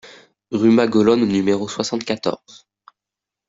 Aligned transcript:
Rue 0.49 0.71
Maguelone 0.71 1.21
au 1.21 1.25
numéro 1.27 1.67
soixante-quatorze 1.69 2.65